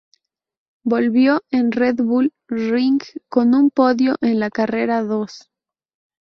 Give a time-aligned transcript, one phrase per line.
[0.83, 5.51] Volvió en Red Bull Ring con un podio en la carrera dos.